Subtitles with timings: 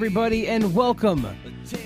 [0.00, 1.26] everybody, and welcome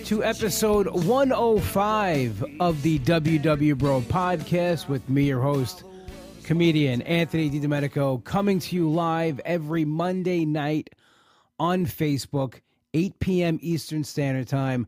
[0.04, 5.82] to episode 105 of the WW Bro podcast with me, your host,
[6.44, 10.90] comedian Anthony DiDomenico, coming to you live every Monday night
[11.58, 12.60] on Facebook,
[12.94, 13.58] 8 p.m.
[13.60, 14.86] Eastern Standard Time.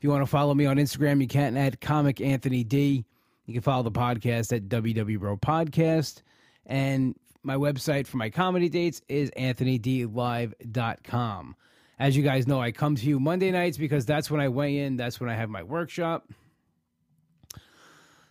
[0.00, 3.04] If you want to follow me on Instagram, you can at Comic Anthony D.
[3.44, 6.22] You can follow the podcast at WW Bro Podcast.
[6.64, 11.56] And my website for my comedy dates is anthonydlive.com.
[11.98, 14.78] As you guys know, I come to you Monday nights because that's when I weigh
[14.78, 16.26] in, that's when I have my workshop.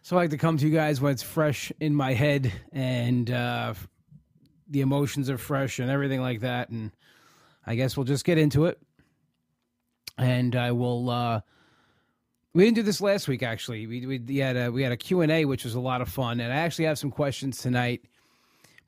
[0.01, 3.29] So I like to come to you guys when it's fresh in my head and
[3.29, 3.75] uh,
[4.67, 6.69] the emotions are fresh and everything like that.
[6.69, 6.89] And
[7.63, 8.79] I guess we'll just get into it.
[10.17, 11.11] And I will.
[11.11, 11.41] Uh,
[12.53, 13.43] we didn't do this last week.
[13.43, 16.01] Actually, we we had a we had a Q and A, which was a lot
[16.01, 16.39] of fun.
[16.39, 18.01] And I actually have some questions tonight,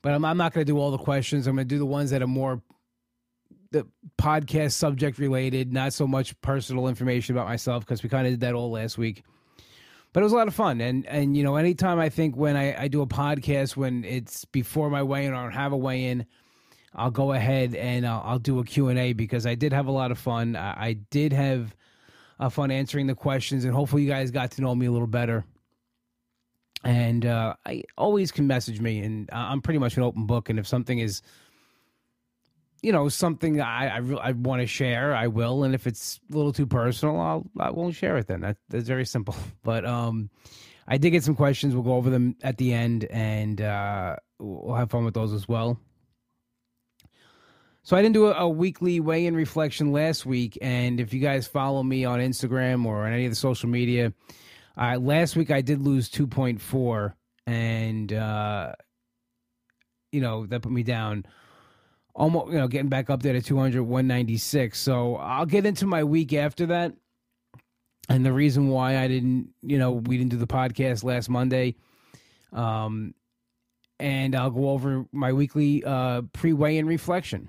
[0.02, 1.46] but I'm I'm not going to do all the questions.
[1.46, 2.62] I'm going to do the ones that are more
[3.70, 3.86] the
[4.18, 8.40] podcast subject related, not so much personal information about myself because we kind of did
[8.40, 9.22] that all last week
[10.12, 12.56] but it was a lot of fun and and you know anytime i think when
[12.56, 15.76] i, I do a podcast when it's before my weigh-in or I don't have a
[15.76, 16.26] weigh-in
[16.94, 20.10] i'll go ahead and I'll, I'll do a q&a because i did have a lot
[20.10, 21.74] of fun i, I did have
[22.42, 25.06] uh, fun answering the questions and hopefully you guys got to know me a little
[25.06, 25.44] better
[26.84, 30.58] and uh, i always can message me and i'm pretty much an open book and
[30.58, 31.22] if something is
[32.82, 36.20] you know something I I, re- I want to share, I will, and if it's
[36.30, 38.26] a little too personal, I'll I won't share it.
[38.26, 39.36] Then that, that's very simple.
[39.62, 40.28] But um,
[40.88, 41.72] I did get some questions.
[41.74, 45.46] We'll go over them at the end, and uh, we'll have fun with those as
[45.46, 45.78] well.
[47.84, 51.48] So I didn't do a, a weekly weigh-in reflection last week, and if you guys
[51.48, 54.12] follow me on Instagram or on any of the social media,
[54.76, 57.16] uh, last week I did lose two point four,
[57.46, 58.72] and uh,
[60.12, 61.26] you know that put me down
[62.14, 66.04] almost you know getting back up there to 200 196 so i'll get into my
[66.04, 66.92] week after that.
[68.08, 71.76] And the reason why i didn't you know we didn't do the podcast last monday
[72.52, 73.14] um
[73.98, 77.48] and i'll go over my weekly uh pre-weigh-in reflection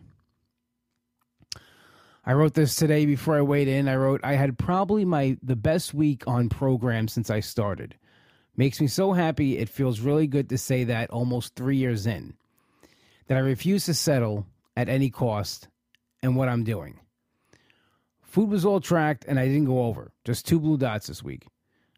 [2.26, 5.56] i wrote this today before i weighed in i wrote i had probably my the
[5.56, 7.96] best week on program since i started
[8.56, 12.34] makes me so happy it feels really good to say that almost three years in
[13.28, 14.46] that I refuse to settle
[14.76, 15.70] at any cost
[16.22, 17.00] and what I'm doing.
[18.22, 21.48] Food was all tracked and I didn't go over, just two blue dots this week.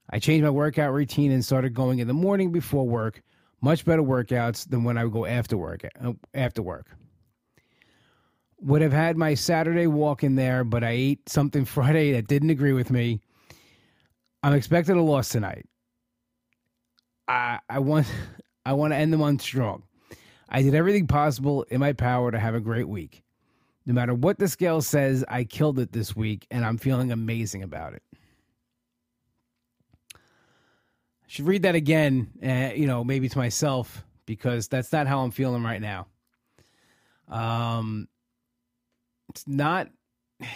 [0.10, 3.22] I changed my workout routine and started going in the morning before work,
[3.60, 5.82] much better workouts than when I would go after work.
[6.00, 6.88] uh, After work.
[8.62, 12.50] Would have had my Saturday walk in there, but I ate something Friday that didn't
[12.50, 13.20] agree with me.
[14.44, 15.66] I'm expecting a loss tonight.
[17.28, 18.08] I I want
[18.66, 19.84] I want to end the month strong.
[20.50, 23.24] I did everything possible in my power to have a great week.
[23.86, 27.64] No matter what the scale says, I killed it this week and I'm feeling amazing
[27.64, 28.04] about it.
[30.16, 35.20] I should read that again, uh, you know, maybe to myself because that's not how
[35.20, 36.08] I'm feeling right now.
[37.28, 38.08] Um,
[39.36, 39.90] it's not,
[40.40, 40.48] and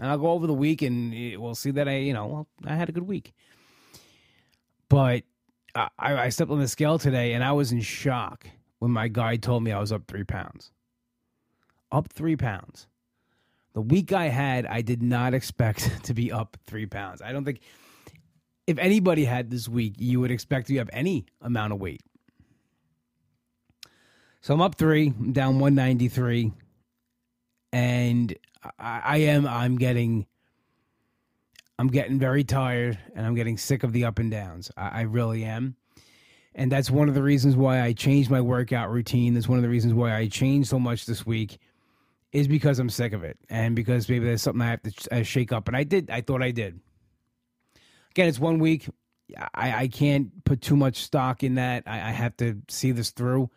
[0.00, 2.92] I'll go over the week and we'll see that I, you know, I had a
[2.92, 3.32] good week.
[4.88, 5.22] But
[5.74, 8.48] I, I stepped on the scale today and I was in shock
[8.80, 10.72] when my guide told me I was up three pounds.
[11.92, 12.88] Up three pounds.
[13.74, 17.22] The week I had, I did not expect to be up three pounds.
[17.22, 17.60] I don't think
[18.66, 22.02] if anybody had this week, you would expect to have any amount of weight.
[24.40, 26.52] So I'm up three, I'm down 193.
[27.76, 28.34] And
[28.78, 30.26] I, I am, I'm getting,
[31.78, 34.70] I'm getting very tired and I'm getting sick of the up and downs.
[34.76, 35.76] I, I really am
[36.56, 39.34] and that's one of the reasons why I changed my workout routine.
[39.34, 41.58] That's one of the reasons why I changed so much this week,
[42.32, 45.22] is because I'm sick of it, and because maybe there's something I have to uh,
[45.22, 45.68] shake up.
[45.68, 46.10] And I did.
[46.10, 46.80] I thought I did.
[48.10, 48.88] Again, it's one week.
[49.54, 51.82] I, I can't put too much stock in that.
[51.86, 53.50] I, I have to see this through.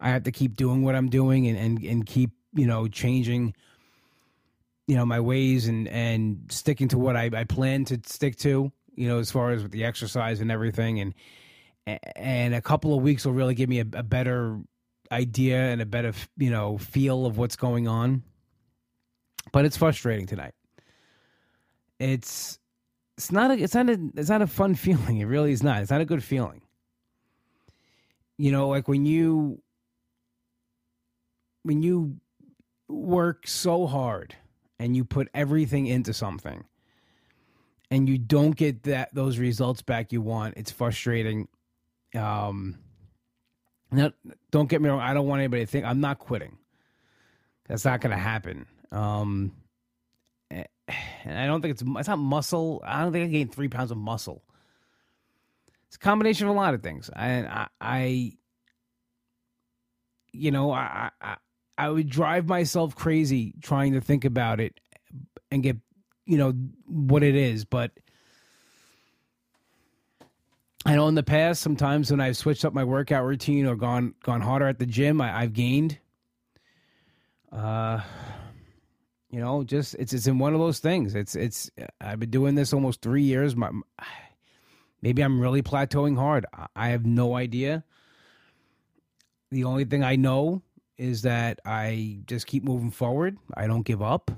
[0.00, 3.54] I have to keep doing what I'm doing and, and, and keep you know changing
[4.86, 8.72] you know my ways and and sticking to what I, I plan to stick to
[8.94, 11.00] you know as far as with the exercise and everything.
[11.00, 11.14] And
[12.16, 14.60] and a couple of weeks will really give me a, a better
[15.10, 18.22] idea and a better you know feel of what's going on.
[19.52, 20.54] But it's frustrating tonight.
[21.98, 22.58] It's
[23.16, 25.18] it's not a it's not a it's not a fun feeling.
[25.18, 25.82] It really is not.
[25.82, 26.62] It's not a good feeling.
[28.36, 29.62] You know like when you
[31.62, 32.16] when you
[32.88, 34.34] work so hard
[34.78, 36.64] and you put everything into something
[37.90, 41.48] and you don't get that those results back you want, it's frustrating.
[42.14, 42.78] Um,
[43.90, 44.12] now,
[44.50, 45.00] don't get me wrong.
[45.00, 46.56] I don't want anybody to think I'm not quitting.
[47.68, 48.66] That's not going to happen.
[48.90, 49.52] Um,
[50.50, 52.82] and I don't think it's it's not muscle.
[52.84, 54.42] I don't think I gained three pounds of muscle.
[55.86, 57.10] It's a combination of a lot of things.
[57.14, 58.32] And I, I
[60.32, 61.36] you know, I, I
[61.78, 64.78] I would drive myself crazy trying to think about it
[65.50, 65.76] and get
[66.26, 66.52] you know
[66.86, 67.90] what it is, but
[70.84, 74.14] I know in the past sometimes when I've switched up my workout routine or gone
[74.22, 75.98] gone harder at the gym, I, I've gained.
[77.50, 78.00] Uh,
[79.30, 81.14] you know, just it's it's in one of those things.
[81.14, 81.70] It's it's
[82.00, 83.54] I've been doing this almost three years.
[83.54, 83.70] My
[85.00, 86.46] maybe I'm really plateauing hard.
[86.74, 87.84] I have no idea.
[89.50, 90.62] The only thing I know
[91.02, 93.36] is that I just keep moving forward.
[93.54, 94.30] I don't give up.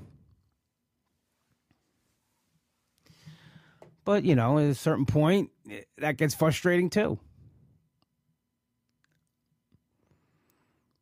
[4.03, 5.51] But, you know, at a certain point,
[5.99, 7.19] that gets frustrating too.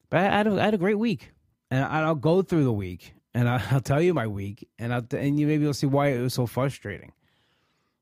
[0.10, 1.32] But I had a, I had a great week.
[1.72, 5.40] And I'll go through the week and I'll tell you my week and I'll, and
[5.40, 7.14] you maybe you'll see why it was so frustrating.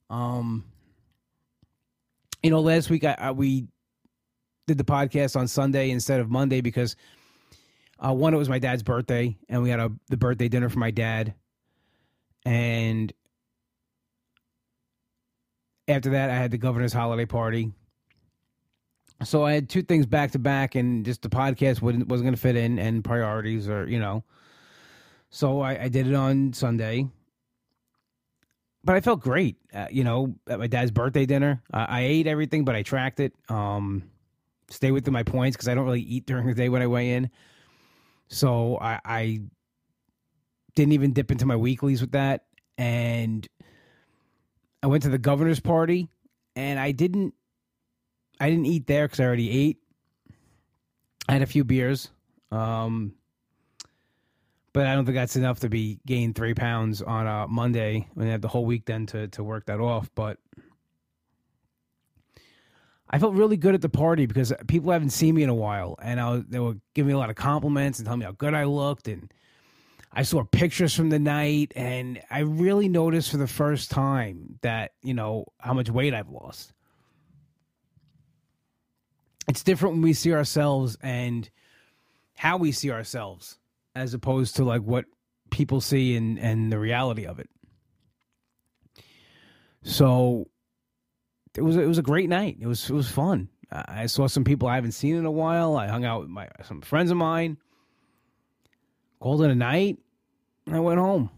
[0.10, 0.66] Um,
[2.42, 3.68] you know, last week I, I we
[4.66, 6.96] did the podcast on Sunday instead of Monday because
[8.04, 10.80] uh, one, it was my dad's birthday, and we had a the birthday dinner for
[10.80, 11.34] my dad,
[12.46, 13.14] and
[15.88, 17.72] after that, I had the governor's holiday party.
[19.24, 22.36] So I had two things back to back, and just the podcast wasn't wasn't going
[22.36, 24.24] to fit in, and priorities, or you know.
[25.30, 27.08] So I, I did it on Sunday,
[28.84, 29.58] but I felt great.
[29.74, 33.20] Uh, you know, at my dad's birthday dinner, uh, I ate everything, but I tracked
[33.20, 33.34] it.
[33.48, 34.10] Um,
[34.70, 37.12] stay within my points because I don't really eat during the day when I weigh
[37.12, 37.30] in.
[38.32, 39.42] So I, I
[40.76, 42.46] didn't even dip into my weeklies with that,
[42.78, 43.46] and
[44.82, 46.08] I went to the governor's party,
[46.56, 47.34] and I didn't.
[48.40, 49.78] I didn't eat there because I already ate.
[51.28, 52.10] I had a few beers,
[52.52, 53.14] um,
[54.74, 58.26] but I don't think that's enough to be gain three pounds on a Monday when
[58.28, 60.10] you have the whole week then to to work that off.
[60.16, 60.38] But
[63.14, 65.98] I felt really good at the party because people haven't seen me in a while,
[66.02, 68.32] and I was, they were giving me a lot of compliments and telling me how
[68.32, 69.32] good I looked, and
[70.14, 74.92] I saw pictures from the night, and I really noticed for the first time that
[75.04, 76.72] you know how much weight I've lost.
[79.50, 81.50] It's different when we see ourselves and
[82.36, 83.58] how we see ourselves,
[83.94, 85.06] as opposed to like what
[85.50, 87.50] people see and and the reality of it.
[89.84, 90.48] So
[91.56, 92.58] it was it was a great night.
[92.60, 93.50] It was it was fun.
[93.72, 95.78] I saw some people I haven't seen in a while.
[95.78, 97.58] I hung out with my some friends of mine.
[99.20, 99.98] Called it a night.
[100.70, 101.30] I went home.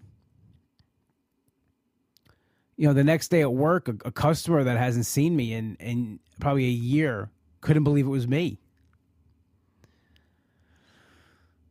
[2.76, 5.76] You know, the next day at work, a, a customer that hasn't seen me in
[5.80, 7.30] in probably a year
[7.62, 8.60] couldn't believe it was me.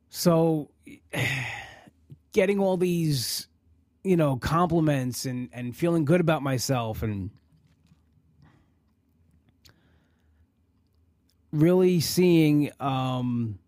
[0.08, 0.70] So,
[2.32, 3.48] getting all these,
[4.04, 7.30] you know, compliments and and feeling good about myself and
[11.52, 13.58] really seeing um,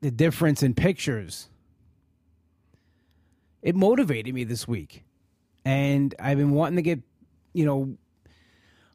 [0.00, 1.48] the difference in pictures,
[3.62, 5.04] it motivated me this week.
[5.64, 7.00] And I've been wanting to get,
[7.52, 7.96] you know,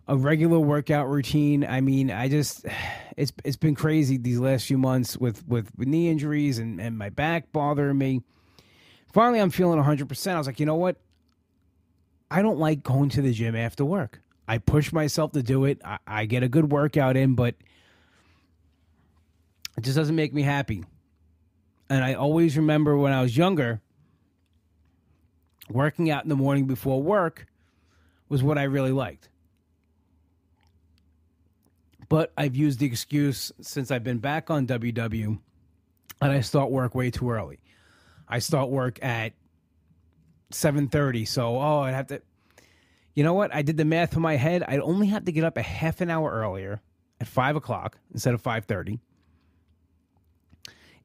[0.08, 1.66] a regular workout routine.
[1.66, 2.66] I mean, I just
[3.18, 7.10] it's it's been crazy these last few months with with, knee injuries and, and my
[7.10, 8.22] back bothering me.
[9.14, 10.32] Finally, I'm feeling 100%.
[10.34, 10.98] I was like, you know what?
[12.30, 14.22] I don't like going to the gym after work.
[14.46, 15.80] I push myself to do it.
[15.86, 17.56] I, I get a good workout in, but–
[19.78, 20.84] it just doesn't make me happy.
[21.90, 23.82] And I always remember when I was younger,
[25.70, 27.48] working out in the morning before work
[28.30, 29.30] was what I really liked.
[32.10, 35.40] But I've used the excuse since I've been back on WW
[36.22, 37.60] and I start work way too early.
[38.28, 39.34] I start work at
[40.52, 42.22] 7:30, so oh, I'd have to
[43.14, 43.54] You know what?
[43.54, 44.64] I did the math in my head.
[44.64, 46.82] I'd only have to get up a half an hour earlier
[47.20, 49.00] at five o'clock instead of 5:30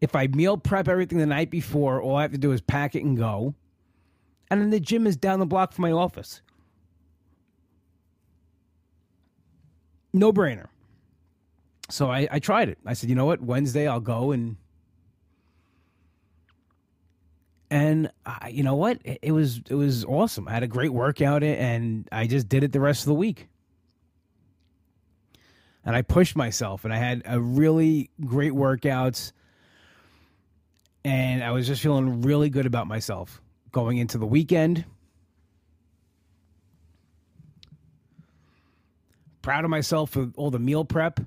[0.00, 2.94] if I meal prep everything the night before, all I have to do is pack
[2.94, 3.54] it and go.
[4.50, 6.40] And then the gym is down the block from my office.
[10.12, 10.66] No brainer.
[11.88, 12.78] So I, I tried it.
[12.86, 13.40] I said, you know what?
[13.40, 14.56] Wednesday I'll go and
[17.70, 19.00] and I, you know what?
[19.04, 20.48] It, it was it was awesome.
[20.48, 23.48] I had a great workout and I just did it the rest of the week.
[25.84, 29.32] And I pushed myself and I had a really great workouts
[31.04, 33.40] and I was just feeling really good about myself
[33.72, 34.84] going into the weekend.
[39.42, 41.20] Proud of myself for all the meal prep.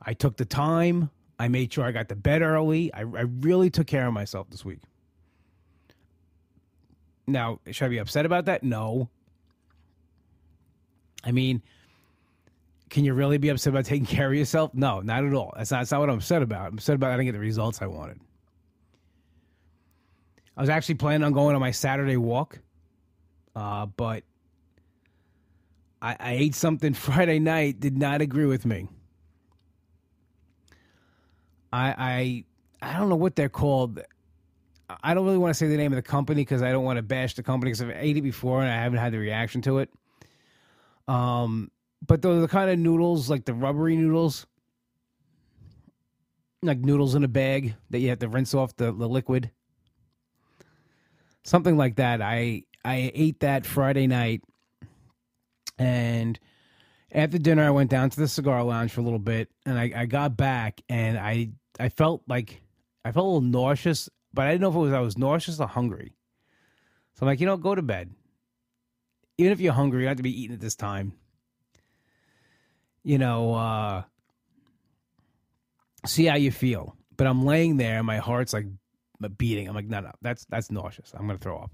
[0.00, 1.10] I took the time.
[1.38, 2.92] I made sure I got to bed early.
[2.94, 4.80] I, I really took care of myself this week.
[7.26, 8.62] Now, should I be upset about that?
[8.62, 9.08] No.
[11.24, 11.62] I mean,
[12.90, 14.72] can you really be upset about taking care of yourself?
[14.74, 15.52] No, not at all.
[15.56, 16.68] That's not, that's not what I'm upset about.
[16.68, 18.20] I'm upset about I didn't get the results I wanted.
[20.56, 22.60] I was actually planning on going on my Saturday walk,
[23.56, 24.22] uh, but
[26.00, 28.88] I, I ate something Friday night, did not agree with me.
[31.72, 32.44] I,
[32.82, 34.00] I I don't know what they're called.
[35.02, 36.98] I don't really want to say the name of the company because I don't want
[36.98, 39.62] to bash the company because I've ate it before and I haven't had the reaction
[39.62, 39.90] to it.
[41.08, 41.70] Um,
[42.06, 44.46] but those are the kind of noodles like the rubbery noodles,
[46.62, 49.50] like noodles in a bag that you have to rinse off the, the liquid.
[51.44, 52.22] Something like that.
[52.22, 54.42] I I ate that Friday night,
[55.78, 56.38] and
[57.12, 59.92] after dinner I went down to the cigar lounge for a little bit, and I,
[59.94, 62.62] I got back and I I felt like
[63.04, 65.60] I felt a little nauseous, but I didn't know if it was I was nauseous
[65.60, 66.14] or hungry.
[67.14, 68.10] So I'm like, you know, go to bed.
[69.38, 71.12] Even if you're hungry, you don't have to be eating at this time.
[73.02, 74.02] You know, uh,
[76.06, 76.96] see how you feel.
[77.16, 78.66] But I'm laying there, and my heart's like
[79.28, 79.68] beating.
[79.68, 81.12] I'm like, no, no, that's that's nauseous.
[81.14, 81.70] I'm gonna throw up.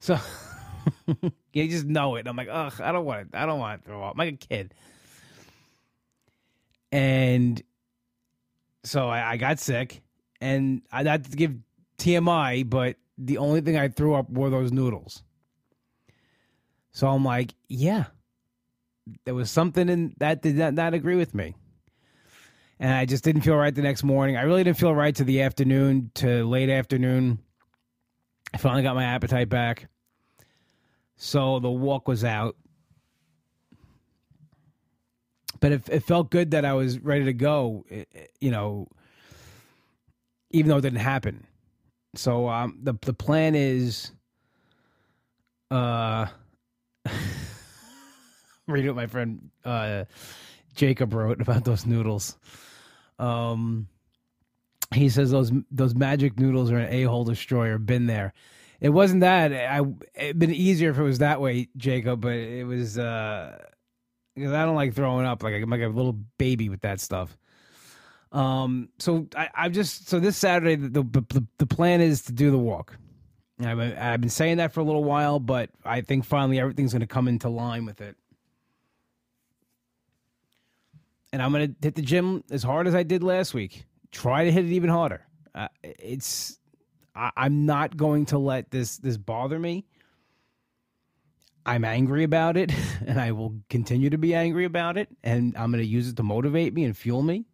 [0.00, 0.18] So
[1.52, 2.26] you just know it.
[2.26, 3.28] I'm like, ugh, I don't want it.
[3.34, 4.12] I don't want to throw up.
[4.12, 4.74] I'm like a kid.
[6.92, 7.62] And
[8.84, 10.02] so I, I got sick,
[10.40, 11.54] and I had to give
[11.98, 15.22] TMI, but the only thing I threw up were those noodles.
[16.92, 18.04] So I'm like, yeah,
[19.24, 21.54] there was something in that did not, not agree with me.
[22.78, 24.36] And I just didn't feel right the next morning.
[24.36, 27.38] I really didn't feel right to the afternoon, to late afternoon.
[28.52, 29.88] I finally got my appetite back.
[31.16, 32.56] So the walk was out.
[35.60, 37.86] But it, it felt good that I was ready to go,
[38.40, 38.88] you know,
[40.50, 41.46] even though it didn't happen.
[42.14, 44.10] So um, the the plan is
[45.70, 46.26] uh
[48.66, 50.04] read what my friend uh
[50.76, 52.36] Jacob wrote about those noodles.
[53.18, 53.88] Um
[54.94, 57.78] he says those those magic noodles are an a-hole destroyer.
[57.78, 58.32] Been there.
[58.80, 59.52] It wasn't that.
[59.52, 59.80] I
[60.14, 63.58] it'd been easier if it was that way, Jacob, but it was uh
[64.34, 67.36] because I don't like throwing up like I'm like a little baby with that stuff.
[68.32, 72.50] Um, so I, I've just so this Saturday the, the the plan is to do
[72.50, 72.98] the walk.
[73.58, 77.06] I've been saying that for a little while, but I think finally everything's going to
[77.06, 78.16] come into line with it.
[81.32, 83.84] And I'm going to hit the gym as hard as I did last week.
[84.12, 85.26] Try to hit it even harder.
[85.54, 86.58] Uh, it's
[87.14, 89.86] I, I'm not going to let this this bother me.
[91.64, 92.72] I'm angry about it,
[93.06, 96.16] and I will continue to be angry about it, and I'm going to use it
[96.16, 97.46] to motivate me and fuel me.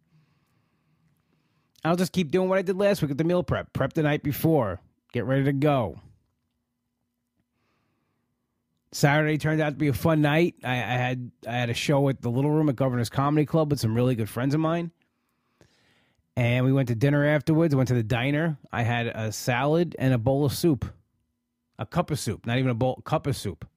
[1.83, 3.73] I'll just keep doing what I did last week at the meal prep.
[3.73, 4.79] Prep the night before.
[5.11, 5.99] Get ready to go.
[8.93, 10.55] Saturday turned out to be a fun night.
[10.63, 13.71] I, I, had I had a show at the Little Room at Governor's Comedy Club
[13.71, 14.91] with some really good friends of mine.
[16.35, 17.75] And we went to dinner afterwards.
[17.75, 18.57] Went to the diner.
[18.71, 20.85] I had a salad and a bowl of soup.
[21.79, 23.67] A cup of soup, not even a bowl, cup of soup.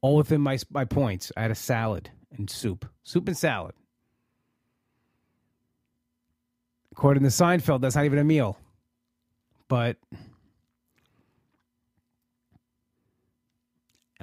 [0.00, 1.32] All within my my points.
[1.36, 2.86] I had a salad and soup.
[3.02, 3.74] Soup and salad.
[6.92, 8.56] According to Seinfeld, that's not even a meal.
[9.66, 9.96] But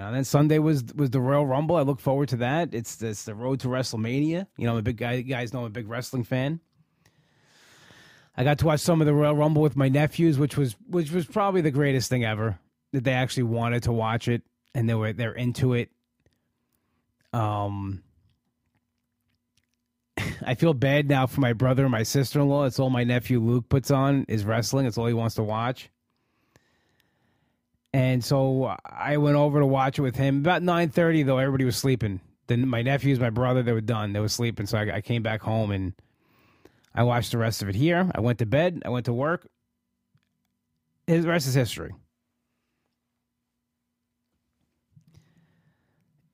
[0.08, 1.76] and then Sunday was was the Royal Rumble.
[1.76, 2.74] I look forward to that.
[2.74, 4.48] It's this the road to WrestleMania.
[4.58, 5.14] You know, I'm a big guy.
[5.14, 6.60] You guys know I'm a big wrestling fan.
[8.36, 11.12] I got to watch some of the Royal Rumble with my nephews, which was which
[11.12, 12.60] was probably the greatest thing ever.
[12.94, 14.42] That they actually wanted to watch it
[14.74, 15.90] and they were they're into it.
[17.34, 18.04] Um,
[20.46, 22.66] I feel bad now for my brother and my sister in law.
[22.66, 24.86] It's all my nephew Luke puts on is wrestling.
[24.86, 25.90] It's all he wants to watch.
[27.94, 30.38] And so I went over to watch it with him.
[30.38, 32.22] About nine thirty, though, everybody was sleeping.
[32.48, 34.14] Then my nephews, my brother, they were done.
[34.14, 34.66] They were sleeping.
[34.66, 35.94] So I, I came back home and
[36.94, 38.10] I watched the rest of it here.
[38.14, 38.82] I went to bed.
[38.86, 39.48] I went to work.
[41.08, 41.94] His rest is history.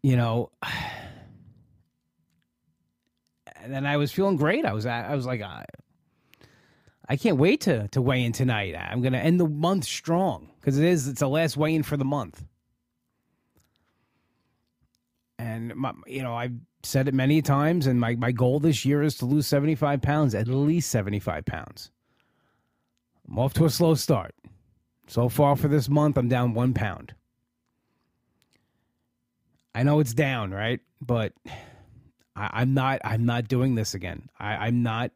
[0.04, 0.52] You know,
[3.56, 4.66] and then I was feeling great.
[4.66, 5.42] I was I was like
[7.10, 8.76] I can't wait to to weigh in tonight.
[8.76, 11.84] I'm going to end the month strong because it is it's the last weigh in
[11.84, 12.44] for the month.
[15.40, 19.04] And my, you know, I've said it many times, and my, my goal this year
[19.04, 21.92] is to lose 75 pounds, at least 75 pounds.
[23.28, 24.34] I'm off to a slow start.
[25.08, 27.14] So far for this month, I'm down one pound.
[29.76, 30.80] I know it's down, right?
[31.02, 31.34] But
[32.36, 33.00] I, am not.
[33.04, 34.30] I'm not doing this again.
[34.40, 35.12] I, I'm not.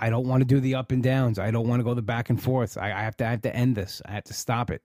[0.00, 1.38] I don't want to do the up and downs.
[1.38, 2.78] I don't want to go the back and forth.
[2.78, 3.26] I, I have to.
[3.26, 4.00] I have to end this.
[4.06, 4.82] I have to stop it.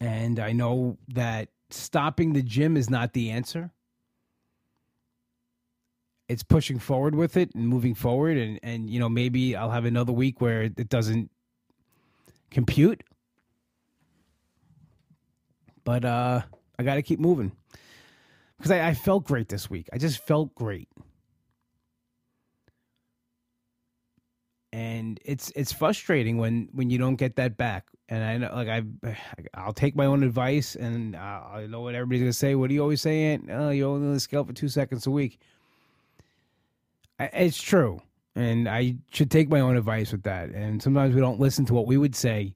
[0.00, 3.70] And I know that stopping the gym is not the answer.
[6.28, 9.84] It's pushing forward with it and moving forward, and and you know maybe I'll have
[9.84, 11.30] another week where it doesn't
[12.50, 13.02] compute.
[15.84, 16.42] But uh
[16.78, 17.52] I got to keep moving
[18.56, 19.88] because I, I felt great this week.
[19.92, 20.88] I just felt great.
[24.72, 27.86] And it's it's frustrating when when you don't get that back.
[28.08, 29.16] And I know, like I,
[29.54, 32.54] I'll take my own advice, and I know what everybody's gonna say.
[32.54, 33.32] What do you always say?
[33.32, 33.48] Aunt?
[33.50, 35.38] Oh, you only scale for two seconds a week.
[37.18, 38.02] It's true,
[38.34, 40.50] and I should take my own advice with that.
[40.50, 42.54] And sometimes we don't listen to what we would say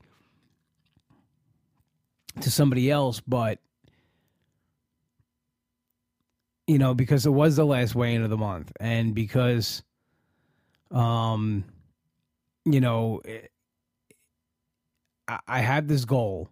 [2.40, 3.58] to somebody else, but
[6.66, 9.82] you know, because it was the last weigh-in of the month, and because,
[10.90, 11.64] um,
[12.66, 13.22] you know,
[15.28, 16.48] I, I had this goal.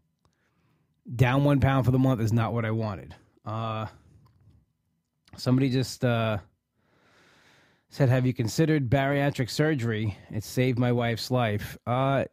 [1.15, 3.15] Down one pound for the month is not what I wanted.
[3.45, 3.87] Uh,
[5.37, 6.39] somebody just uh,
[7.91, 10.17] said, "Have you considered bariatric surgery?
[10.31, 12.25] It saved my wife's life." Uh,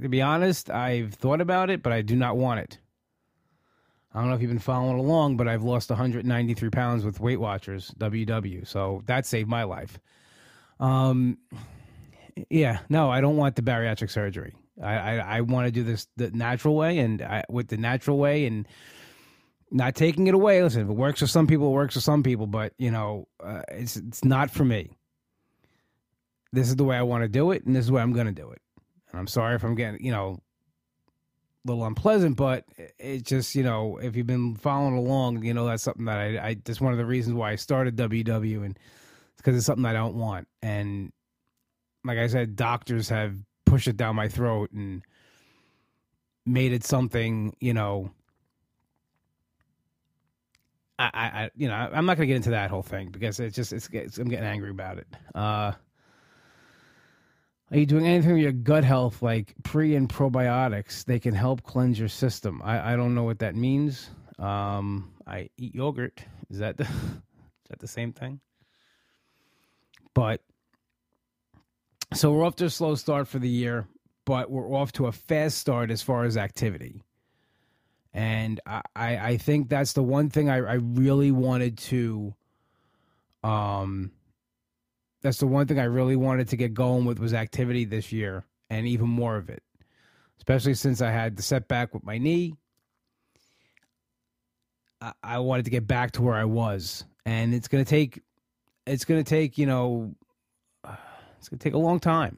[0.00, 2.78] to be honest, I've thought about it, but I do not want it.
[4.14, 7.38] I don't know if you've been following along, but I've lost 193 pounds with Weight
[7.38, 9.98] Watchers WW, so that saved my life.
[10.80, 11.36] Um,
[12.50, 14.54] yeah, no, I don't want the bariatric surgery.
[14.82, 18.18] I I, I want to do this the natural way, and I, with the natural
[18.18, 18.66] way, and
[19.70, 20.62] not taking it away.
[20.62, 23.28] Listen, if it works for some people, it works for some people, but you know,
[23.42, 24.96] uh, it's it's not for me.
[26.52, 28.12] This is the way I want to do it, and this is the way I'm
[28.12, 28.60] going to do it.
[29.10, 30.40] And I'm sorry if I'm getting you know
[31.66, 32.64] a little unpleasant, but
[32.98, 36.48] it just, you know, if you've been following along, you know, that's something that I,
[36.48, 38.78] I that's one of the reasons why I started WW and
[39.36, 40.48] because it's something I don't want.
[40.62, 41.12] And
[42.06, 45.02] like I said, doctors have pushed it down my throat and
[46.44, 48.10] made it something, you know,
[50.98, 53.54] I, I, you know, I'm not going to get into that whole thing because it's
[53.54, 55.06] just, it's, it's, I'm getting angry about it.
[55.34, 55.72] Uh,
[57.70, 61.04] are you doing anything with your gut health, like pre and probiotics?
[61.04, 62.62] They can help cleanse your system.
[62.64, 64.08] I, I don't know what that means.
[64.38, 66.22] Um, I eat yogurt.
[66.48, 68.40] Is that the, is that the same thing?
[70.14, 70.40] But
[72.14, 73.86] so we're off to a slow start for the year,
[74.24, 77.02] but we're off to a fast start as far as activity.
[78.14, 82.34] And I, I, think that's the one thing I, I really wanted to
[83.44, 84.10] um
[85.20, 88.44] that's the one thing I really wanted to get going with was activity this year
[88.70, 89.62] and even more of it.
[90.38, 92.54] Especially since I had the setback with my knee.
[95.00, 97.04] I, I wanted to get back to where I was.
[97.26, 98.22] And it's gonna take
[98.86, 100.14] it's gonna take, you know
[101.46, 102.36] it's gonna take a long time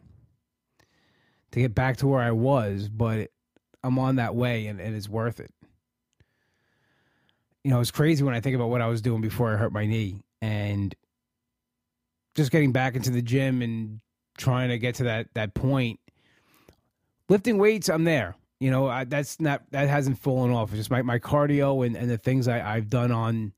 [1.52, 3.30] to get back to where I was, but
[3.82, 5.50] I'm on that way and, and it's worth it.
[7.64, 9.72] You know, it's crazy when I think about what I was doing before I hurt
[9.72, 10.94] my knee and
[12.34, 14.00] just getting back into the gym and
[14.36, 16.00] trying to get to that that point.
[17.30, 18.36] Lifting weights, I'm there.
[18.60, 20.68] You know, I, that's not that hasn't fallen off.
[20.68, 23.52] It's just my, my cardio and, and the things I, I've done on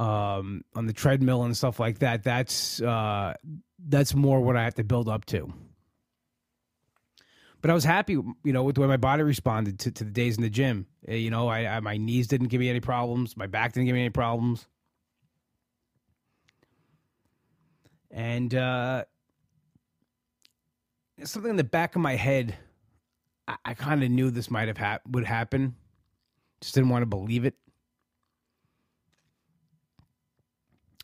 [0.00, 2.24] um on the treadmill and stuff like that.
[2.24, 3.34] That's uh
[3.88, 5.52] that's more what I have to build up to.
[7.60, 10.10] But I was happy, you know, with the way my body responded to, to the
[10.10, 10.86] days in the gym.
[11.06, 13.86] Eh, you know, I, I my knees didn't give me any problems, my back didn't
[13.86, 14.66] give me any problems.
[18.12, 19.04] and uh,
[21.24, 22.56] something in the back of my head.
[23.48, 25.74] I, I kind of knew this might have hap- would happen.
[26.60, 27.54] Just didn't want to believe it,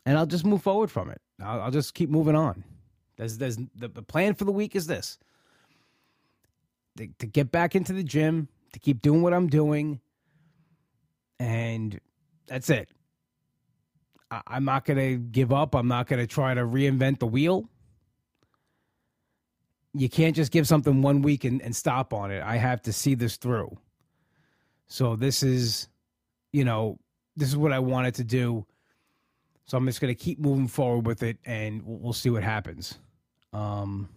[0.07, 1.21] and I'll just move forward from it.
[1.43, 2.65] I'll, I'll just keep moving on.
[3.17, 5.19] There's, there's the, the plan for the week is this:
[6.97, 10.01] to, to get back into the gym, to keep doing what I'm doing,
[11.39, 12.01] and
[12.47, 12.89] that's it.
[14.47, 15.75] I'm not going to give up.
[15.75, 17.69] I'm not going to try to reinvent the wheel.
[19.95, 22.43] You can't just give something one week and, and stop on it.
[22.43, 23.79] I have to see this through.
[24.87, 25.89] So this is,
[26.53, 26.99] you know,
[27.37, 28.67] this is what I wanted to do.
[29.69, 32.43] So I'm just going to keep moving forward with it, and we'll, we'll see what
[32.43, 32.99] happens.
[33.53, 34.09] Um,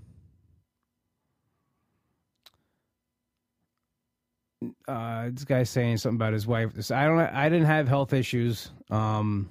[4.88, 6.72] uh, this guy's saying something about his wife.
[6.90, 7.20] I don't.
[7.20, 8.72] I didn't have health issues.
[8.90, 9.50] Um,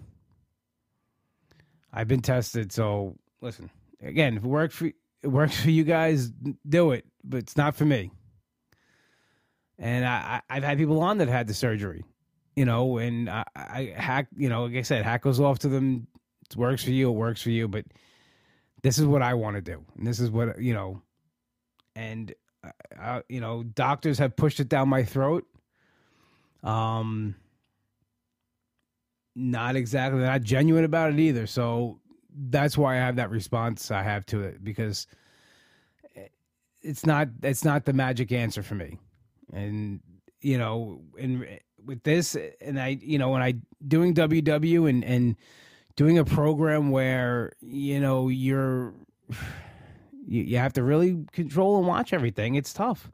[1.92, 2.72] I've been tested.
[2.72, 3.68] So listen,
[4.02, 6.30] again, if it works for it works for you guys,
[6.66, 8.10] do it, but it's not for me.
[9.78, 12.04] And I, I, have had people on that had the surgery,
[12.56, 15.68] you know, and I, I hack, you know, like I said, hack goes off to
[15.68, 16.06] them.
[16.50, 17.84] It works for you, it works for you, but
[18.82, 21.02] this is what I want to do, and this is what you know,
[21.94, 22.34] and
[22.64, 25.46] uh, uh, you know, doctors have pushed it down my throat.
[26.62, 27.36] Um,
[29.34, 31.46] not exactly not genuine about it either.
[31.46, 32.00] So
[32.50, 35.06] that's why I have that response I have to it because
[36.82, 38.98] it's not it's not the magic answer for me.
[39.52, 40.00] And
[40.40, 41.46] you know, and
[41.84, 43.54] with this and I you know, when I
[43.86, 45.36] doing WW and and
[45.96, 48.94] doing a program where you know you're
[50.26, 53.10] you, you have to really control and watch everything, it's tough.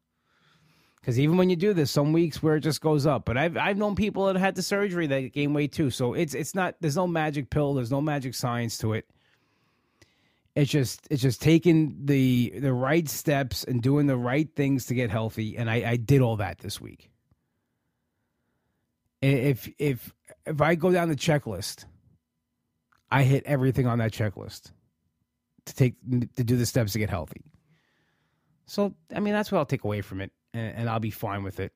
[1.00, 3.24] Because even when you do this, some weeks where it just goes up.
[3.24, 5.90] But I've I've known people that had the surgery that gain weight too.
[5.90, 7.74] So it's it's not there's no magic pill.
[7.74, 9.08] There's no magic science to it.
[10.56, 14.94] It's just it's just taking the the right steps and doing the right things to
[14.94, 15.56] get healthy.
[15.56, 17.10] And I, I did all that this week.
[19.26, 20.14] If if
[20.46, 21.84] if I go down the checklist,
[23.10, 24.72] I hit everything on that checklist
[25.66, 25.94] to take
[26.36, 27.42] to do the steps to get healthy.
[28.66, 31.42] So I mean that's what I'll take away from it and, and I'll be fine
[31.42, 31.72] with it.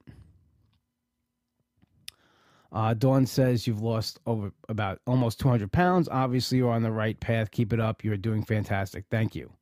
[2.72, 6.08] Uh, Dawn says you've lost over about almost 200 pounds.
[6.08, 7.50] Obviously, you're on the right path.
[7.50, 8.04] Keep it up.
[8.04, 9.06] You're doing fantastic.
[9.10, 9.52] Thank you.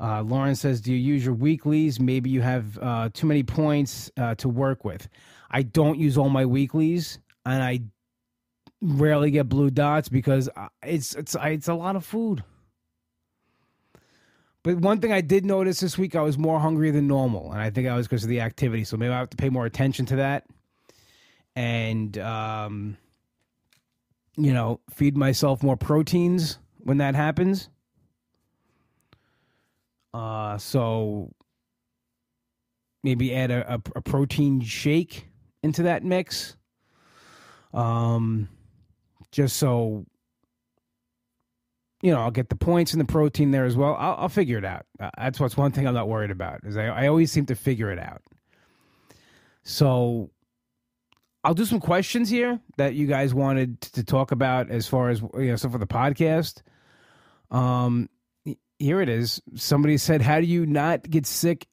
[0.00, 2.00] Uh, Lauren says, Do you use your weeklies?
[2.00, 5.08] Maybe you have uh, too many points uh, to work with.
[5.52, 7.80] I don't use all my weeklies, and I
[8.80, 12.42] rarely get blue dots because uh, it's it's it's a lot of food.
[14.62, 17.60] But one thing I did notice this week, I was more hungry than normal, and
[17.60, 18.84] I think I was because of the activity.
[18.84, 20.46] So maybe I have to pay more attention to that,
[21.54, 22.96] and um,
[24.36, 27.68] you know, feed myself more proteins when that happens.
[30.14, 31.30] Uh, so
[33.02, 35.26] maybe add a, a, a protein shake
[35.62, 36.56] into that mix.
[37.72, 38.48] Um,
[39.30, 40.04] just so
[42.02, 43.94] you know, I'll get the points and the protein there as well.
[43.94, 44.86] I'll, I'll figure it out.
[45.00, 47.54] Uh, that's what's one thing I'm not worried about is I, I always seem to
[47.54, 48.22] figure it out.
[49.62, 50.30] So
[51.44, 55.20] I'll do some questions here that you guys wanted to talk about as far as
[55.20, 56.62] you know, stuff for the podcast.
[57.52, 58.08] Um,
[58.78, 59.40] here it is.
[59.54, 61.68] Somebody said, "How do you not get sick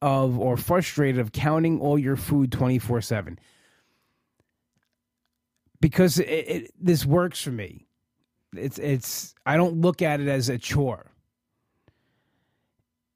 [0.00, 3.38] of or frustrated of counting all your food twenty four 7
[5.80, 7.86] Because it, it, this works for me
[8.56, 11.06] it's it's I don't look at it as a chore.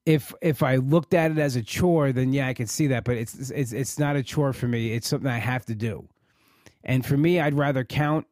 [0.05, 3.05] If if I looked at it as a chore, then yeah, I could see that.
[3.05, 4.93] But it's it's it's not a chore for me.
[4.93, 6.09] It's something I have to do.
[6.85, 8.27] And for me, I'd rather count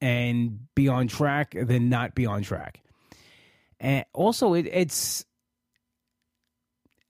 [0.00, 2.82] and be on track than not be on track.
[3.80, 5.24] And also, it, it's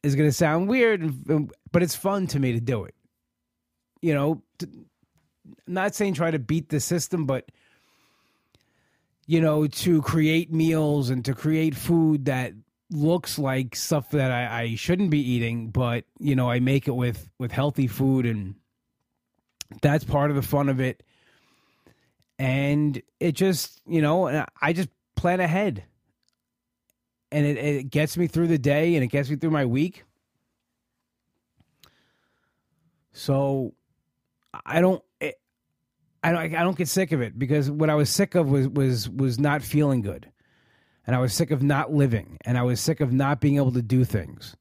[0.02, 1.12] is going to sound weird,
[1.72, 2.94] but it's fun to me to do it.
[4.00, 4.42] You know,
[5.66, 7.50] not saying try to beat the system, but
[9.26, 12.54] you know, to create meals and to create food that
[12.90, 16.92] looks like stuff that I, I shouldn't be eating, but you know, I make it
[16.92, 18.54] with with healthy food, and
[19.82, 21.02] that's part of the fun of it.
[22.38, 25.84] And it just, you know, I just plan ahead,
[27.30, 30.04] and it, it gets me through the day, and it gets me through my week.
[33.12, 33.74] So
[34.64, 35.02] I don't
[36.22, 38.68] I don't, I don't get sick of it because what I was sick of was
[38.68, 40.30] was was not feeling good,
[41.06, 43.72] and I was sick of not living, and I was sick of not being able
[43.72, 44.56] to do things.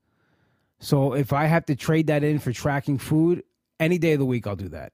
[0.80, 3.44] So if I have to trade that in for tracking food,
[3.80, 4.94] any day of the week I'll do that.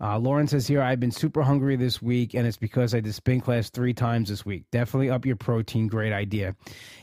[0.00, 3.14] Uh, Lauren says here, I've been super hungry this week, and it's because I did
[3.14, 4.64] spin class three times this week.
[4.70, 5.86] Definitely up your protein.
[5.88, 6.54] Great idea.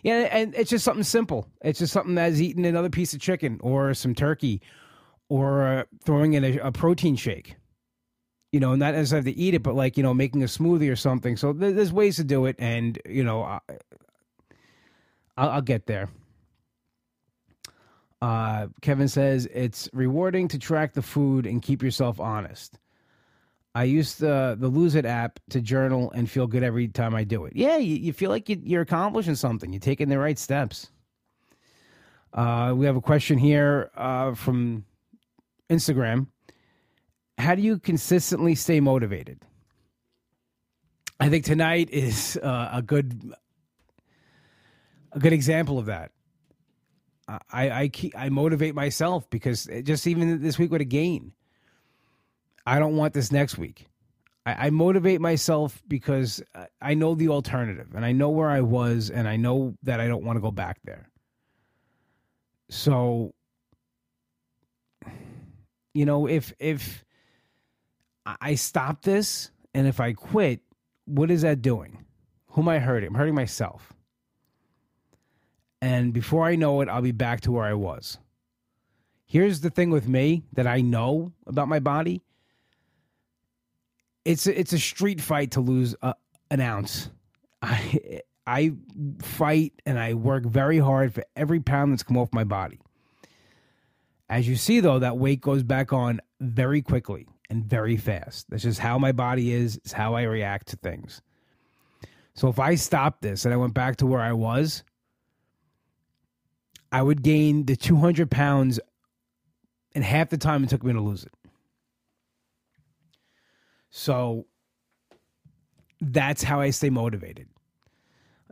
[0.04, 1.48] Yeah, and it's just something simple.
[1.62, 4.62] It's just something that's eating another piece of chicken or some turkey
[5.28, 7.56] or uh, throwing in a, a protein shake
[8.54, 10.90] you know, not as have to eat it, but like you know, making a smoothie
[10.90, 11.36] or something.
[11.36, 13.60] So there's ways to do it, and you know, I,
[15.36, 16.10] I'll, I'll get there.
[18.22, 22.78] Uh, Kevin says it's rewarding to track the food and keep yourself honest.
[23.76, 27.24] I use the the Lose It app to journal and feel good every time I
[27.24, 27.54] do it.
[27.56, 29.74] Yeah, you, you feel like you, are accomplishing something.
[29.74, 30.90] You're taking the right steps.
[32.34, 34.86] Uh, we have a question here uh, from
[35.70, 36.28] Instagram
[37.38, 39.40] how do you consistently stay motivated?
[41.20, 43.34] I think tonight is uh, a good
[45.12, 46.12] a good example of that.
[47.28, 51.32] I I keep, I motivate myself because just even this week with a gain,
[52.66, 53.88] I don't want this next week.
[54.46, 58.62] I, I motivate myself because I- I know the alternative and I know where I
[58.62, 61.10] was and I know that I don't want to go back there.
[62.70, 63.34] So,
[65.94, 67.04] you know, if if
[68.26, 70.62] I- I stop this and if I quit,
[71.06, 72.06] what is that doing?
[72.50, 73.10] Who am I hurting?
[73.10, 73.94] I'm hurting myself.
[75.82, 78.18] And before I know it, I'll be back to where I was.
[79.26, 82.22] Here's the thing with me that I know about my body.
[84.26, 86.16] It's a, it's a street fight to lose a,
[86.50, 87.10] an ounce.
[87.62, 88.74] I I
[89.22, 92.80] fight and I work very hard for every pound that's come off my body.
[94.30, 98.50] As you see though, that weight goes back on very quickly and very fast.
[98.50, 101.22] That's just how my body is, it's how I react to things.
[102.34, 104.84] So if I stopped this and I went back to where I was,
[106.92, 108.80] I would gain the 200 pounds
[109.94, 111.32] in half the time it took me to lose it.
[113.96, 114.48] So
[116.02, 117.48] that's how I stay motivated.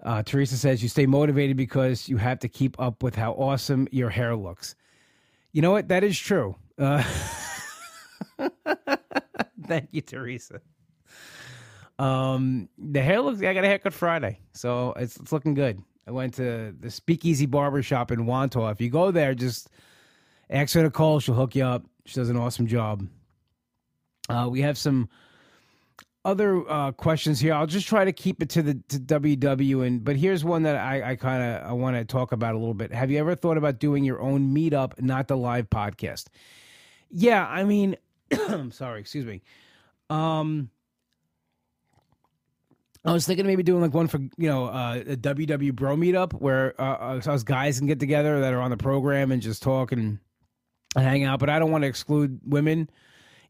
[0.04, 3.88] Uh, Teresa says you stay motivated because you have to keep up with how awesome
[3.92, 4.76] your hair looks.
[5.52, 5.88] You know what?
[5.88, 6.56] That is true.
[6.78, 7.04] Uh,
[9.66, 10.62] thank you, Teresa.
[11.98, 13.42] Um, the hair looks.
[13.42, 15.82] I got a haircut Friday, so it's, it's looking good.
[16.08, 18.72] I went to the Speakeasy Barber Shop in Wantagh.
[18.72, 19.70] If you go there, just
[20.52, 21.20] ask her to call.
[21.20, 21.84] She'll hook you up.
[22.06, 23.08] She does an awesome job.
[24.30, 25.10] Uh, we have some
[26.24, 27.54] other uh, questions here.
[27.54, 29.86] I'll just try to keep it to the to WW.
[29.86, 32.58] And but here's one that I, I kind of I want to talk about a
[32.58, 32.94] little bit.
[32.94, 36.28] Have you ever thought about doing your own meetup, not the live podcast?
[37.10, 37.98] Yeah, I mean,
[38.72, 39.42] sorry, excuse me.
[40.10, 40.70] Um,
[43.04, 46.34] I was thinking maybe doing like one for you know uh, a WW Bro meetup
[46.34, 49.64] where uh, uh, us guys can get together that are on the program and just
[49.64, 50.20] talk and
[50.96, 51.40] hang out.
[51.40, 52.90] But I don't want to exclude women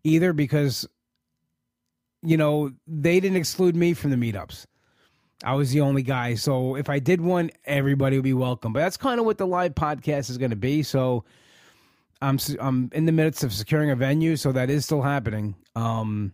[0.04, 0.88] either because
[2.24, 4.66] you know they didn't exclude me from the meetups.
[5.44, 8.74] I was the only guy, so if I did one, everybody would be welcome.
[8.74, 10.84] But that's kind of what the live podcast is going to be.
[10.84, 11.24] So
[12.22, 15.56] I'm I'm in the midst of securing a venue, so that is still happening.
[15.76, 16.34] Um,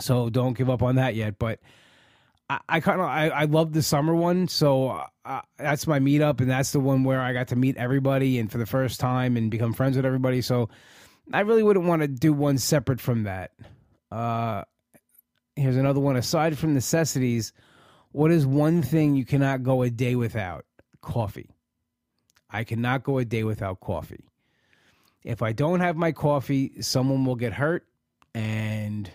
[0.00, 1.60] so don't give up on that yet, but.
[2.68, 5.02] I, kind of I, I love the summer one, so
[5.56, 8.58] that's my meetup, and that's the one where I got to meet everybody and for
[8.58, 10.42] the first time and become friends with everybody.
[10.42, 10.68] So
[11.32, 13.52] I really wouldn't want to do one separate from that.
[14.14, 14.62] Uh,
[15.56, 16.14] here's another one.
[16.14, 17.52] Aside from necessities,
[18.12, 20.64] what is one thing you cannot go a day without?
[21.02, 21.50] Coffee.
[22.48, 24.28] I cannot go a day without coffee.
[25.24, 27.88] If I don't have my coffee, someone will get hurt,
[28.34, 29.10] and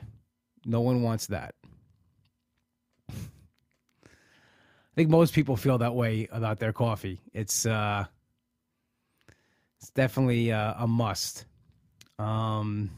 [0.65, 1.55] no one wants that.
[3.09, 3.13] I
[4.95, 7.21] think most people feel that way about their coffee.
[7.31, 8.03] It's uh,
[9.79, 11.45] it's definitely uh, a must.
[12.17, 12.89] Um,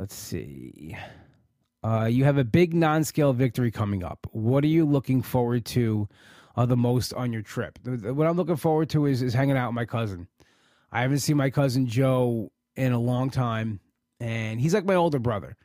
[0.00, 0.96] let's see.
[1.84, 4.26] Uh, you have a big non-scale victory coming up.
[4.32, 6.08] What are you looking forward to
[6.56, 7.78] uh, the most on your trip?
[7.84, 10.26] What I'm looking forward to is is hanging out with my cousin.
[10.90, 13.78] I haven't seen my cousin Joe in a long time,
[14.18, 15.56] and he's like my older brother.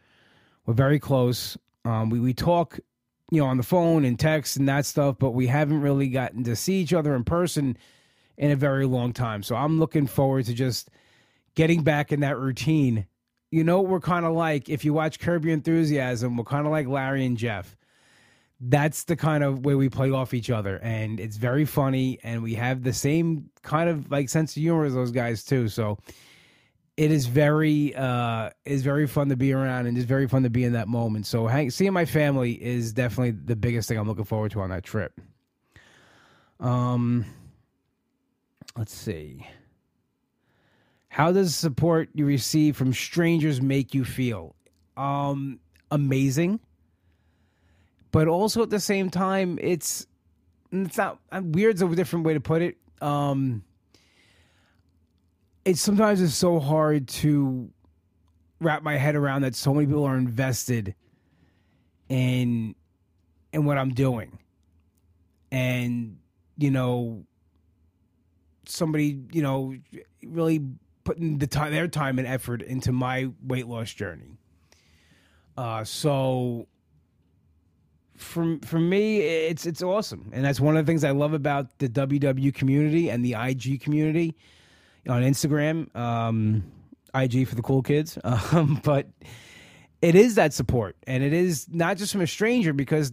[0.65, 1.57] We're very close.
[1.85, 2.77] Um, we we talk,
[3.31, 6.43] you know, on the phone and text and that stuff, but we haven't really gotten
[6.43, 7.77] to see each other in person
[8.37, 9.43] in a very long time.
[9.43, 10.89] So I'm looking forward to just
[11.55, 13.07] getting back in that routine.
[13.55, 16.73] You know, we're kind of like if you watch Curb Your Enthusiasm, we're kind of
[16.73, 17.77] like Larry and Jeff.
[18.59, 22.43] That's the kind of way we play off each other, and it's very funny, and
[22.43, 25.69] we have the same kind of like sense of humor as those guys too.
[25.69, 25.97] So
[26.97, 30.49] it is very uh is very fun to be around and it's very fun to
[30.49, 34.07] be in that moment so hang, seeing my family is definitely the biggest thing i'm
[34.07, 35.19] looking forward to on that trip
[36.61, 37.25] um
[38.77, 39.45] let's see
[41.15, 44.53] how does support you receive from strangers make you feel?
[44.97, 46.59] Um amazing.
[48.11, 50.07] But also at the same time it's
[50.73, 52.75] it's not weird's a different way to put it.
[53.01, 53.63] Um
[55.63, 57.69] it's sometimes it's so hard to
[58.59, 60.95] wrap my head around that so many people are invested
[62.09, 62.75] in
[63.53, 64.37] in what I'm doing.
[65.49, 66.17] And
[66.57, 67.25] you know
[68.65, 69.75] somebody, you know,
[70.21, 70.59] really
[71.05, 74.37] putting the time their time and effort into my weight loss journey.
[75.57, 76.67] Uh so
[78.17, 80.29] for for me it's it's awesome.
[80.33, 83.81] And that's one of the things I love about the WW community and the IG
[83.81, 84.35] community
[85.07, 86.63] on Instagram, um,
[87.13, 88.17] IG for the cool kids.
[88.51, 89.07] Um, but
[90.01, 93.11] it is that support, and it is not just from a stranger because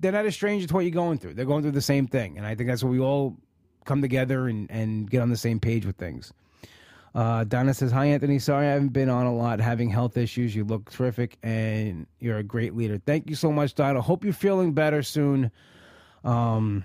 [0.00, 1.34] they're not a stranger to what you're going through.
[1.34, 3.36] They're going through the same thing, and I think that's what we all
[3.84, 6.32] come together and and get on the same page with things.
[7.14, 8.38] Uh, Donna says, Hi, Anthony.
[8.38, 10.56] Sorry I haven't been on a lot, having health issues.
[10.56, 13.00] You look terrific and you're a great leader.
[13.04, 14.00] Thank you so much, Donna.
[14.00, 15.50] Hope you're feeling better soon.
[16.24, 16.84] Um,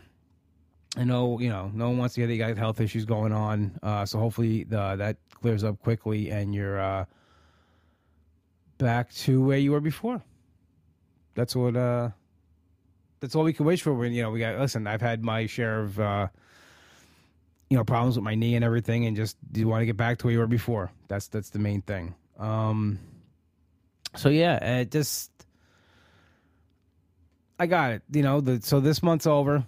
[0.98, 3.32] I know, you know, no one wants to hear that you got health issues going
[3.32, 3.80] on.
[3.82, 7.06] Uh, so hopefully the, that clears up quickly and you're uh,
[8.80, 10.22] back to where you were before.
[11.36, 12.10] That's what, uh,
[13.20, 13.94] that's all we can wish for.
[13.94, 16.28] When, you know, we got, listen, I've had my share of, uh,
[17.70, 19.98] you know problems with my knee and everything and just do you want to get
[19.98, 20.92] back to where you were before?
[21.08, 22.16] That's that's the main thing.
[22.40, 23.00] Um
[24.16, 25.32] so yeah it just
[27.60, 29.66] i got it you know the so this month's over.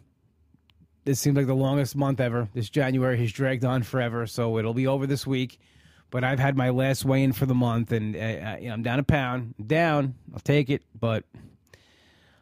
[1.05, 2.47] This seems like the longest month ever.
[2.53, 5.59] This january has dragged on forever so it'll be over this week.
[6.11, 8.81] But i've had my last weigh in for the month and uh, you know, i'm
[8.81, 11.23] down a pound down i'll take it but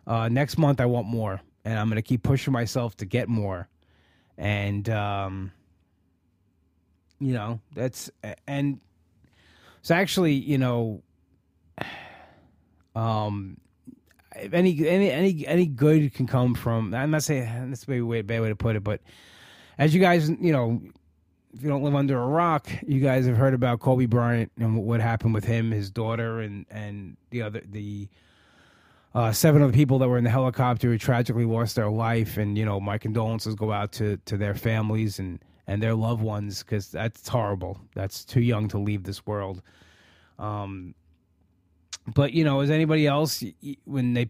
[0.06, 3.28] uh, next month i want more and i'm going to keep pushing myself to get
[3.28, 3.68] more
[4.38, 5.52] and um,
[7.20, 8.10] you know that's
[8.48, 8.80] and
[9.80, 11.02] it's actually you know
[12.96, 13.58] um
[14.36, 18.42] any any any any good can come from i'm not saying that's maybe a bad
[18.42, 19.02] way to put it but
[19.78, 20.80] as you guys you know
[21.54, 24.78] if you don't live under a rock you guys have heard about kobe bryant and
[24.78, 28.08] what happened with him his daughter and and the other the
[29.18, 32.56] uh, seven other people that were in the helicopter who tragically lost their life, and
[32.56, 36.62] you know my condolences go out to to their families and and their loved ones
[36.62, 37.82] because that's horrible.
[37.96, 39.64] That's too young to leave this world.
[40.38, 40.94] Um,
[42.14, 43.44] but you know, as anybody else,
[43.86, 44.30] when they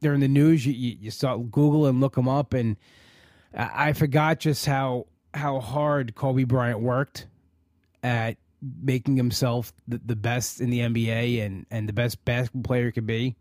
[0.00, 2.78] they're in the news, you, you, start Google and look them up, and
[3.54, 7.26] I, I forgot just how how hard Kobe Bryant worked
[8.02, 8.38] at
[8.82, 12.92] making himself the, the best in the NBA and and the best basketball player he
[12.92, 13.36] could be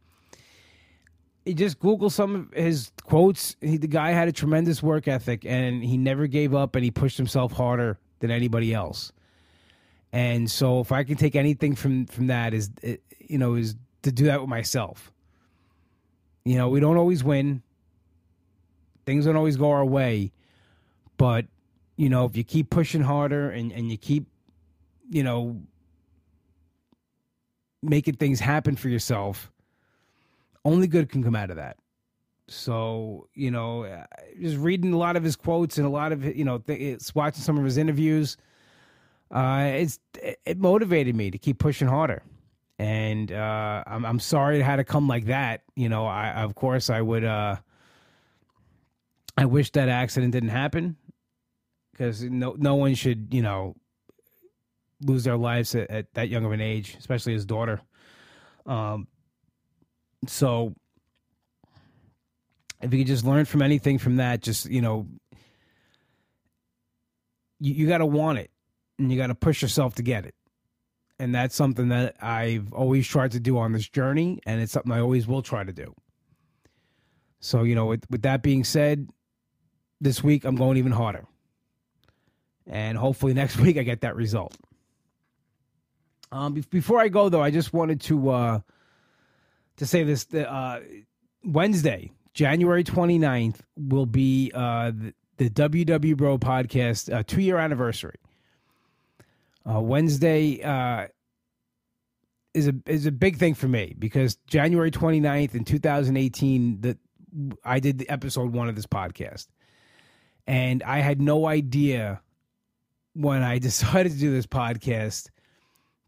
[1.45, 3.55] you just Google some of his quotes.
[3.61, 6.91] He, the guy had a tremendous work ethic, and he never gave up, and he
[6.91, 9.11] pushed himself harder than anybody else.
[10.11, 13.75] And so, if I can take anything from from that, is eh, you know, is
[14.03, 15.11] to do that with myself.
[16.45, 17.61] You know, we don't always win.
[19.05, 20.31] Things don't always go our way,
[21.17, 21.45] but
[21.95, 24.25] you know, if you keep pushing harder and and you keep,
[25.09, 25.61] you know,
[27.81, 29.51] making things happen for yourself
[30.69, 31.77] only good can come out of that.
[32.47, 34.05] So you know, uh,
[34.39, 37.41] just reading a lot of his quotes and a lot of you know, it's watching
[37.41, 38.37] some of his interviews.
[39.31, 39.99] Uh, it's
[40.45, 42.23] it motivated me to keep pushing harder,
[42.79, 45.61] and uh, I'm I'm sorry it had to come like that.
[45.75, 47.23] You know, I of course I would.
[47.23, 47.57] Uh,
[49.37, 50.97] I wish that accident didn't happen
[51.91, 53.75] because no no one should you know
[55.01, 57.79] lose their lives at, at, that young of an age, especially his daughter.
[58.65, 59.07] Um,
[60.27, 60.73] so
[62.81, 65.07] if you could just learn from anything from that, just you know,
[67.59, 68.51] you, you got to want it
[68.97, 70.35] and you got to push yourself to get it.
[71.19, 74.91] And that's something that I've always tried to do on this journey, and it's something
[74.91, 75.93] I always will try to do.
[77.41, 79.09] So, you know, with, with that being said,
[79.99, 81.25] this week I'm going even harder.
[82.67, 84.55] And hopefully next week I get that result.
[86.31, 88.59] Um, before I go, though, I just wanted to uh,
[89.79, 90.81] to say this uh,
[91.43, 98.17] Wednesday, January 29th, will be uh, the, the WW Bro podcast uh, two year anniversary.
[99.69, 101.07] Uh, Wednesday uh,
[102.53, 106.97] is a is a big thing for me because January 29th in 2018 that
[107.63, 109.47] I did the episode one of this podcast.
[110.45, 112.21] And I had no idea
[113.13, 115.29] when I decided to do this podcast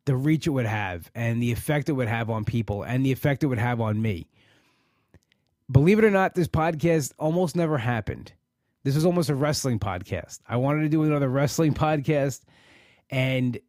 [0.05, 3.11] the reach it would have and the effect it would have on people and the
[3.11, 4.27] effect it would have on me.
[5.71, 8.33] Believe it or not, this podcast almost never happened.
[8.83, 10.39] This was almost a wrestling podcast.
[10.47, 12.41] I wanted to do another wrestling podcast,
[13.09, 13.59] and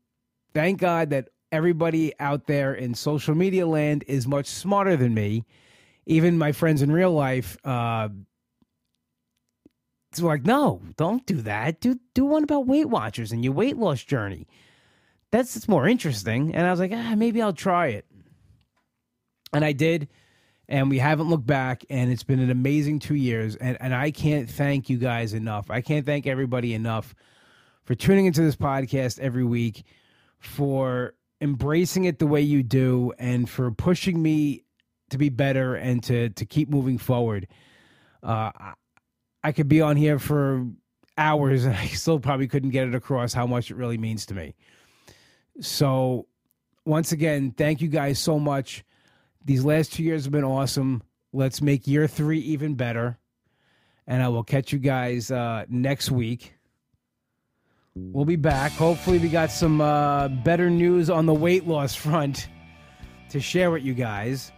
[0.54, 5.44] thank God that everybody out there in social media land is much smarter than me.
[6.06, 8.08] Even my friends in real life, uh,
[10.10, 11.80] it's like, no, don't do that.
[11.80, 14.48] Do do one about Weight Watchers and your weight loss journey
[15.32, 16.54] that's it's more interesting.
[16.54, 18.06] And I was like, ah, maybe I'll try it.
[19.52, 20.08] And I did,
[20.68, 23.56] and we haven't looked back, and it's been an amazing two years.
[23.56, 25.70] And and I can't thank you guys enough.
[25.70, 27.14] I can't thank everybody enough
[27.84, 29.84] for tuning into this podcast every week,
[30.38, 34.64] for embracing it the way you do, and for pushing me
[35.10, 37.48] to be better and to to keep moving forward.
[38.22, 38.52] Uh,
[39.44, 40.66] I could be on here for
[41.16, 44.34] hours, and I still probably couldn't get it across how much it really means to
[44.34, 44.54] me.
[45.60, 46.26] So,
[46.84, 48.84] once again, thank you guys so much.
[49.44, 51.02] These last two years have been awesome.
[51.32, 53.18] Let's make year three even better.
[54.06, 56.54] And I will catch you guys uh, next week
[57.94, 58.72] we'll be back.
[58.72, 62.48] Hopefully, we got some uh, better news on the weight loss front
[63.30, 64.52] to share with you guys.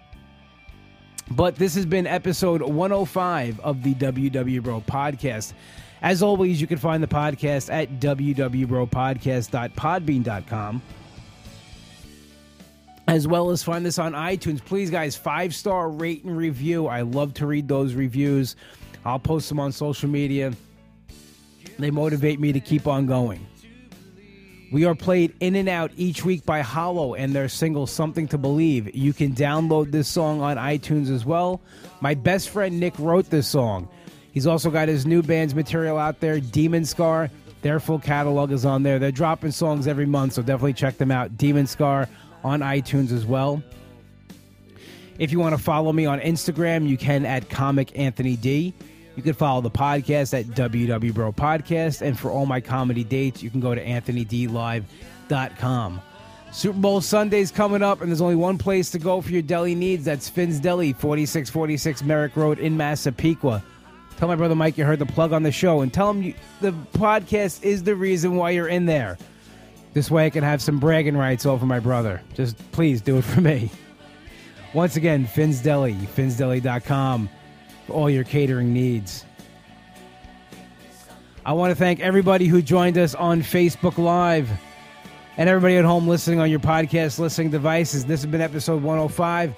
[1.31, 5.55] But this has been episode 105 of the WW Bro podcast.
[6.05, 10.83] As always, you can find the podcast at www.bropodcast.podbean.com.
[13.09, 14.63] As well as find this on iTunes.
[14.63, 16.89] Please, guys, five star rate and review.
[16.89, 18.55] I love to read those reviews.
[19.07, 20.53] I'll post them on social media.
[21.79, 23.47] They motivate me to keep on going.
[24.73, 28.37] We are played in and out each week by Hollow and their single Something to
[28.37, 28.95] Believe.
[28.95, 31.63] You can download this song on iTunes as well.
[32.03, 33.89] My best friend Nick wrote this song.
[34.35, 37.31] He's also got his new band's material out there, Demon Scar.
[37.63, 38.99] Their full catalog is on there.
[38.99, 41.39] They're dropping songs every month, so definitely check them out.
[41.39, 42.09] Demon Scar
[42.43, 43.63] on iTunes as well.
[45.21, 48.75] If you want to follow me on Instagram, you can at Comic Anthony D.
[49.15, 52.03] You can follow the podcast at WW Bro Podcast.
[52.03, 56.03] And for all my comedy dates, you can go to AnthonyDLive.com.
[56.51, 59.77] Super Bowl Sunday's coming up, and there's only one place to go for your deli
[59.77, 60.05] needs.
[60.05, 63.63] That's Finn's Deli, 4646 Merrick Road in Massapequa.
[64.17, 66.35] Tell my brother Mike you heard the plug on the show, and tell him you,
[66.61, 69.19] the podcast is the reason why you're in there.
[69.93, 72.21] This way I can have some bragging rights over my brother.
[72.35, 73.71] Just please do it for me.
[74.73, 77.29] Once again, Finn's Deli, finnsdeli.com
[77.87, 79.25] for all your catering needs.
[81.47, 84.51] I want to thank everybody who joined us on Facebook Live
[85.37, 88.05] and everybody at home listening on your podcast listening devices.
[88.05, 89.55] This has been episode 105.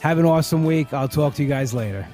[0.00, 0.92] Have an awesome week.
[0.92, 2.06] I'll talk to you guys later.